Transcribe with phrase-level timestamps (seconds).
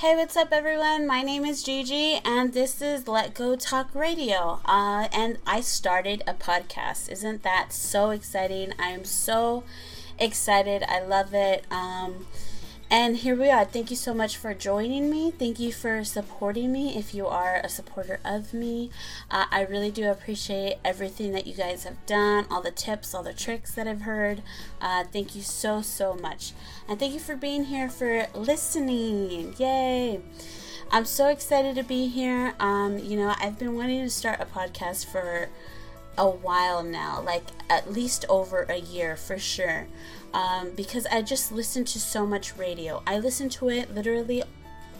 [0.00, 1.06] Hey, what's up, everyone?
[1.06, 4.60] My name is Gigi, and this is Let Go Talk Radio.
[4.64, 7.10] Uh, and I started a podcast.
[7.10, 8.72] Isn't that so exciting?
[8.78, 9.62] I am so
[10.18, 10.82] excited.
[10.88, 11.66] I love it.
[11.70, 12.26] Um,
[12.90, 13.64] and here we are.
[13.64, 15.30] Thank you so much for joining me.
[15.30, 18.90] Thank you for supporting me if you are a supporter of me.
[19.30, 23.22] Uh, I really do appreciate everything that you guys have done, all the tips, all
[23.22, 24.42] the tricks that I've heard.
[24.80, 26.52] Uh, thank you so, so much.
[26.88, 29.54] And thank you for being here, for listening.
[29.58, 30.20] Yay!
[30.90, 32.54] I'm so excited to be here.
[32.58, 35.48] Um, you know, I've been wanting to start a podcast for
[36.18, 39.86] a while now, like at least over a year for sure
[40.32, 43.02] um, because I just listen to so much radio.
[43.06, 44.42] I listen to it literally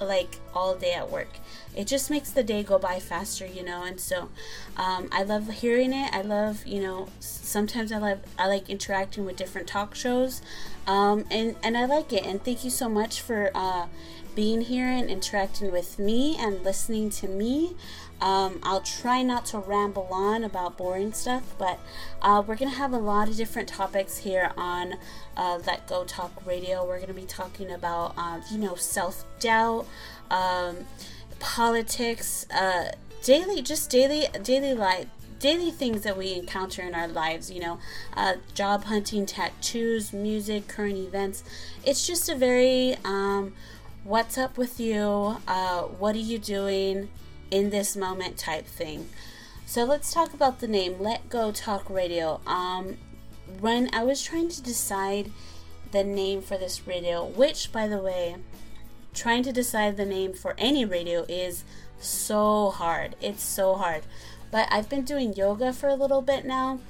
[0.00, 1.28] like all day at work.
[1.74, 3.82] It just makes the day go by faster, you know.
[3.82, 4.28] And so,
[4.76, 6.12] um, I love hearing it.
[6.12, 10.42] I love, you know, sometimes I love I like interacting with different talk shows,
[10.86, 12.24] um, and and I like it.
[12.24, 13.86] And thank you so much for uh,
[14.34, 17.76] being here and interacting with me and listening to me.
[18.24, 21.78] Um, I'll try not to ramble on about boring stuff, but
[22.22, 24.94] uh, we're going to have a lot of different topics here on
[25.36, 26.86] uh, Let Go Talk Radio.
[26.86, 29.86] We're going to be talking about, uh, you know, self doubt,
[30.30, 30.86] um,
[31.38, 35.06] politics, uh, daily, just daily, daily life
[35.38, 37.78] daily things that we encounter in our lives, you know,
[38.16, 41.44] uh, job hunting, tattoos, music, current events.
[41.84, 43.52] It's just a very um,
[44.04, 47.10] what's up with you, uh, what are you doing,
[47.50, 49.08] in this moment type thing.
[49.66, 52.40] So let's talk about the name Let Go Talk Radio.
[52.46, 52.98] Um,
[53.60, 55.30] when I was trying to decide
[55.92, 58.36] the name for this radio, which by the way,
[59.14, 61.64] trying to decide the name for any radio is
[61.98, 63.16] so hard.
[63.20, 64.02] It's so hard.
[64.50, 66.80] But I've been doing yoga for a little bit now,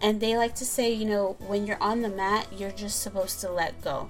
[0.00, 3.40] and they like to say, you know, when you're on the mat, you're just supposed
[3.40, 4.08] to let go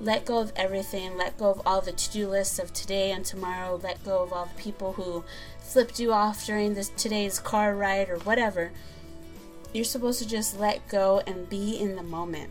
[0.00, 3.24] let go of everything, let go of all the to do lists of today and
[3.24, 5.24] tomorrow, let go of all the people who
[5.58, 8.72] flipped you off during this today's car ride or whatever.
[9.72, 12.50] You're supposed to just let go and be in the moment.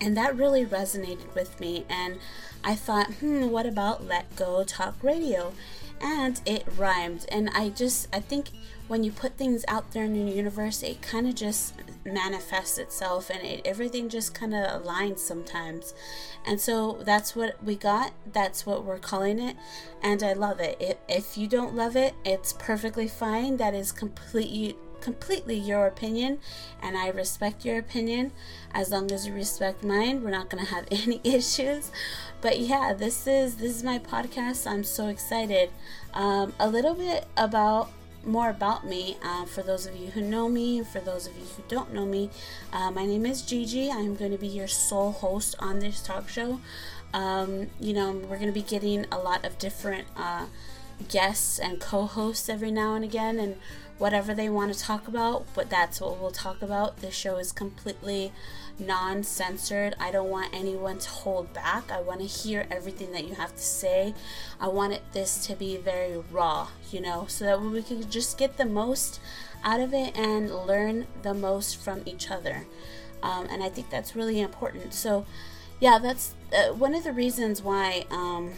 [0.00, 1.84] And that really resonated with me.
[1.88, 2.18] And
[2.64, 5.52] I thought, hmm, what about Let Go Talk Radio?
[6.00, 7.26] And it rhymed.
[7.30, 8.50] And I just, I think
[8.88, 11.74] when you put things out there in the universe, it kind of just
[12.04, 15.94] manifests itself and it, everything just kind of aligns sometimes.
[16.46, 18.12] And so that's what we got.
[18.30, 19.56] That's what we're calling it.
[20.02, 20.76] And I love it.
[20.80, 23.56] If, if you don't love it, it's perfectly fine.
[23.58, 26.38] That is completely completely your opinion
[26.82, 28.32] and I respect your opinion
[28.72, 31.90] as long as you respect mine we're not going to have any issues
[32.42, 35.70] but yeah this is this is my podcast I'm so excited
[36.12, 37.90] um, a little bit about
[38.24, 41.44] more about me, uh, for those of you who know me, for those of you
[41.56, 42.30] who don't know me,
[42.72, 43.90] uh, my name is Gigi.
[43.90, 46.60] I'm going to be your sole host on this talk show.
[47.12, 50.46] Um, you know, we're going to be getting a lot of different uh,
[51.08, 53.56] guests and co hosts every now and again, and
[54.00, 56.96] whatever they want to talk about, but that's what we'll talk about.
[56.96, 58.32] This show is completely
[58.78, 59.94] non censored.
[60.00, 61.92] I don't want anyone to hold back.
[61.92, 64.14] I want to hear everything that you have to say.
[64.58, 68.38] I want it, this to be very raw, you know, so that we can just
[68.38, 69.20] get the most
[69.62, 72.66] out of it and learn the most from each other.
[73.22, 74.94] Um, and I think that's really important.
[74.94, 75.26] So,
[75.78, 78.52] yeah, that's uh, one of the reasons why um,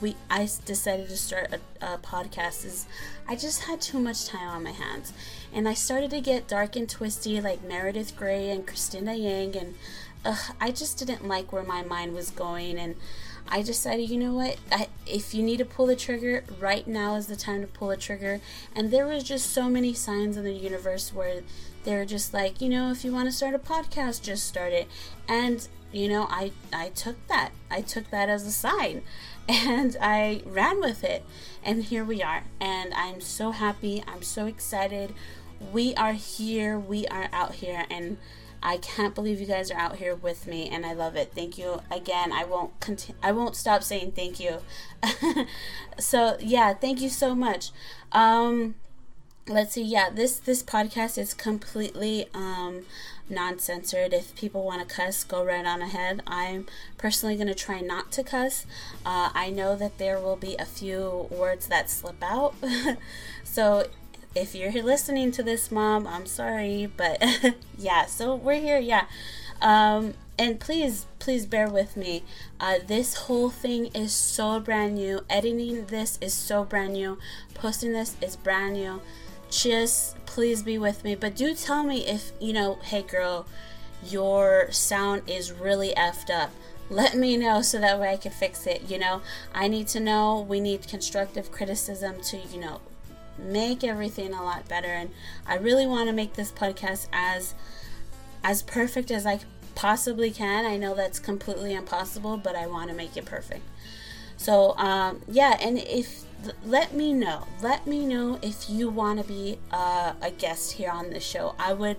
[0.00, 2.86] we I decided to start a, a, podcast is
[3.26, 5.12] I just had too much time on my hands,
[5.52, 9.74] and I started to get dark and twisty like Meredith Grey and Cristina Yang, and
[10.24, 12.96] uh, I just didn't like where my mind was going, and
[13.48, 17.14] I decided, you know what, I, if you need to pull the trigger, right now
[17.16, 18.40] is the time to pull the trigger,
[18.74, 21.42] and there was just so many signs in the universe where
[21.84, 24.88] they're just like, you know, if you want to start a podcast, just start it,
[25.26, 29.02] and you know, I I took that, I took that as a sign
[29.48, 31.24] and I ran with it.
[31.64, 32.44] And here we are.
[32.60, 34.04] And I'm so happy.
[34.06, 35.14] I'm so excited.
[35.72, 36.78] We are here.
[36.78, 37.86] We are out here.
[37.90, 38.18] And
[38.62, 41.32] I can't believe you guys are out here with me and I love it.
[41.34, 42.32] Thank you again.
[42.32, 44.58] I won't continue I won't stop saying thank you.
[45.98, 47.70] so, yeah, thank you so much.
[48.12, 48.74] Um
[49.48, 49.82] let's see.
[49.82, 52.84] Yeah, this this podcast is completely um
[53.28, 54.12] non censored.
[54.12, 56.22] If people want to cuss, go right on ahead.
[56.26, 56.66] I'm
[56.96, 58.66] personally going to try not to cuss.
[59.04, 62.54] Uh, I know that there will be a few words that slip out.
[63.44, 63.86] so
[64.34, 66.90] if you're listening to this, mom, I'm sorry.
[66.96, 67.22] But
[67.78, 68.78] yeah, so we're here.
[68.78, 69.06] Yeah.
[69.60, 72.22] Um, and please, please bear with me.
[72.60, 75.20] Uh, this whole thing is so brand new.
[75.28, 77.18] Editing this is so brand new.
[77.54, 79.00] Posting this is brand new
[79.50, 81.14] just please be with me.
[81.14, 83.46] But do tell me if, you know, hey girl,
[84.04, 86.50] your sound is really effed up.
[86.90, 88.88] let me know so that way I can fix it.
[88.88, 89.22] You know,
[89.54, 90.46] I need to know.
[90.48, 92.80] We need constructive criticism to, you know,
[93.38, 94.88] make everything a lot better.
[94.88, 95.10] And
[95.46, 97.54] I really want to make this podcast as
[98.42, 99.40] as perfect as I
[99.74, 100.64] possibly can.
[100.64, 103.62] I know that's completely impossible, but I want to make it perfect.
[104.36, 106.24] So, um, yeah, and if
[106.64, 110.90] let me know, let me know if you want to be uh, a guest here
[110.90, 111.54] on the show.
[111.58, 111.96] I would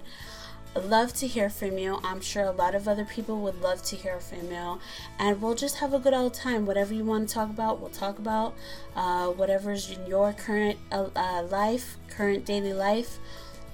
[0.75, 1.99] love to hear from you.
[2.03, 4.79] I'm sure a lot of other people would love to hear from you.
[5.17, 6.65] And we'll just have a good old time.
[6.65, 8.55] Whatever you want to talk about, we'll talk about.
[8.95, 13.19] Uh, whatever's in your current uh, uh life, current daily life,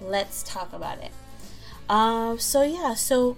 [0.01, 1.11] let's talk about it.
[1.87, 3.37] Uh, so, yeah, so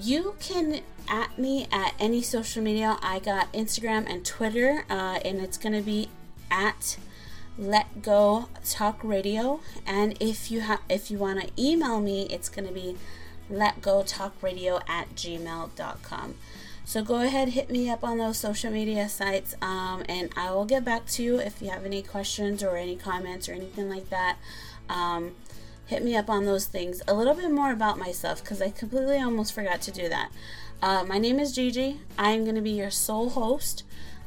[0.00, 2.98] you can at me at any social media.
[3.02, 6.08] I got Instagram and Twitter, uh, and it's going to be
[6.52, 6.98] at
[7.58, 9.60] let go talk radio.
[9.86, 12.96] And if you have if you want to email me it's going to be
[13.50, 16.34] let go talk radio at gmail.com
[16.84, 20.64] so go ahead hit me up on those social media sites um, and i will
[20.64, 24.08] get back to you if you have any questions or any comments or anything like
[24.10, 24.36] that.
[24.88, 25.32] Um,
[25.86, 27.02] hit me up on those things.
[27.06, 30.30] A little bit more about myself because i completely almost forgot to do that.
[30.80, 32.00] Uh, my name is gigi.
[32.18, 33.84] I'm going to be your sole host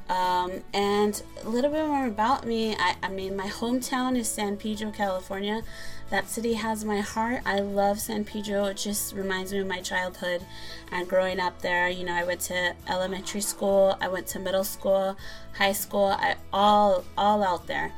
[0.10, 2.76] um, and a little bit more about me.
[2.76, 5.64] I, I mean, my hometown is San Pedro, California.
[6.12, 7.42] That city has my heart.
[7.46, 8.66] I love San Pedro.
[8.66, 10.46] It just reminds me of my childhood
[10.92, 11.90] and growing up there.
[11.90, 15.18] You know, I went to elementary school, I went to middle school,
[15.58, 17.92] high school, I all all out there.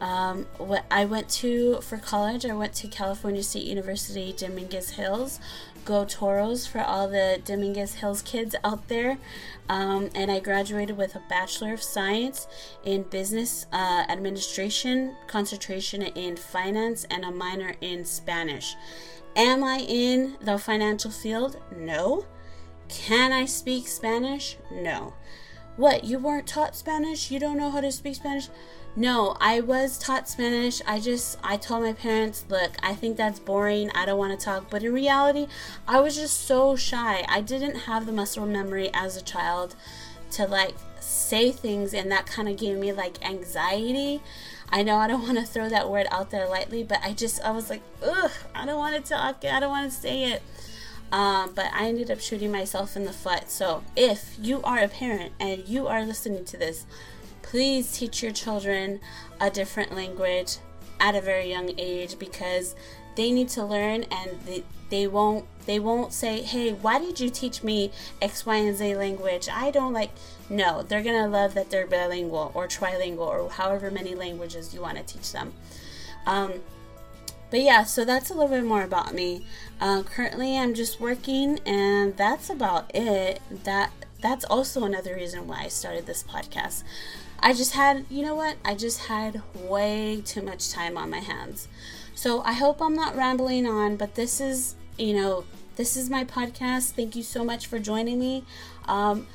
[0.00, 5.40] Um, what I went to for college, I went to California State University, Dominguez Hills,
[5.84, 9.18] Go Toros for all the Dominguez Hills kids out there.
[9.68, 12.46] Um, and I graduated with a Bachelor of Science
[12.84, 18.76] in Business uh, Administration, concentration in Finance, and a minor in Spanish.
[19.36, 21.58] Am I in the financial field?
[21.76, 22.24] No.
[22.88, 24.56] Can I speak Spanish?
[24.70, 25.14] No.
[25.76, 27.30] What, you weren't taught Spanish?
[27.30, 28.48] You don't know how to speak Spanish?
[28.96, 30.80] No, I was taught Spanish.
[30.86, 33.90] I just, I told my parents, look, I think that's boring.
[33.90, 34.70] I don't want to talk.
[34.70, 35.48] But in reality,
[35.88, 37.24] I was just so shy.
[37.28, 39.74] I didn't have the muscle memory as a child
[40.32, 44.22] to like say things, and that kind of gave me like anxiety.
[44.70, 47.42] I know I don't want to throw that word out there lightly, but I just,
[47.42, 49.44] I was like, ugh, I don't want to talk.
[49.44, 50.42] I don't want to say it.
[51.10, 53.50] Um, but I ended up shooting myself in the foot.
[53.50, 56.86] So if you are a parent and you are listening to this,
[57.44, 58.98] please teach your children
[59.40, 60.56] a different language
[60.98, 62.74] at a very young age because
[63.16, 67.30] they need to learn and they, they won't they won't say hey why did you
[67.30, 69.48] teach me x y and z language?
[69.52, 70.10] I don't like
[70.48, 74.96] no they're gonna love that they're bilingual or trilingual or however many languages you want
[74.96, 75.52] to teach them.
[76.26, 76.54] Um,
[77.50, 79.46] but yeah so that's a little bit more about me.
[79.80, 83.40] Uh, currently i'm just working and that's about it.
[83.64, 83.90] That
[84.20, 86.82] that's also another reason why i started this podcast
[87.44, 88.56] I just had, you know what?
[88.64, 91.68] I just had way too much time on my hands.
[92.14, 95.44] So I hope I'm not rambling on, but this is, you know,
[95.76, 96.92] this is my podcast.
[96.92, 98.44] Thank you so much for joining me.
[98.86, 99.26] Um,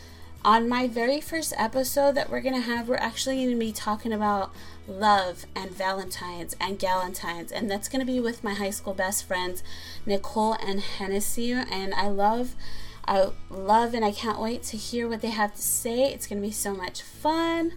[0.44, 3.72] on my very first episode that we're going to have, we're actually going to be
[3.72, 4.56] talking about
[4.88, 7.52] love and Valentine's and Galentine's.
[7.52, 9.62] And that's going to be with my high school best friends,
[10.08, 11.52] Nicole and Hennessy.
[11.52, 12.56] And I love
[13.10, 16.14] I love and I can't wait to hear what they have to say.
[16.14, 17.74] It's going to be so much fun.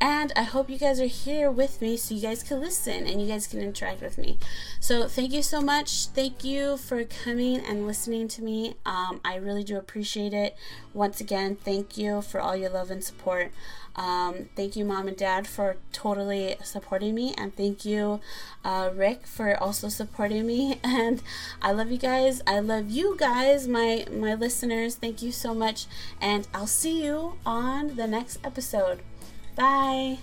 [0.00, 3.20] And I hope you guys are here with me so you guys can listen and
[3.20, 4.38] you guys can interact with me.
[4.78, 6.06] So, thank you so much.
[6.06, 8.74] Thank you for coming and listening to me.
[8.86, 10.56] Um, I really do appreciate it.
[10.94, 13.50] Once again, thank you for all your love and support.
[13.96, 17.34] Um, thank you, mom and dad, for totally supporting me.
[17.36, 18.20] And thank you,
[18.64, 20.78] uh, Rick, for also supporting me.
[20.84, 21.22] And
[21.60, 22.40] I love you guys.
[22.46, 24.94] I love you guys, my, my listeners.
[24.94, 25.86] Thank you so much.
[26.20, 29.00] And I'll see you on the next episode.
[29.58, 30.18] Bye.